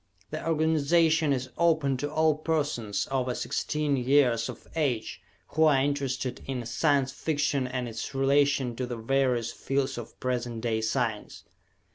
[0.31, 6.41] The organization is open to all persons over sixteen years of age who are interested
[6.47, 11.43] in Science Fiction and its relation to the various fields of present day science.